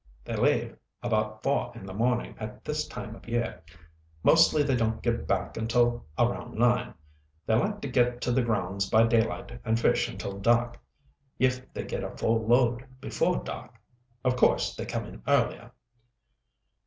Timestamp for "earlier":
15.27-15.71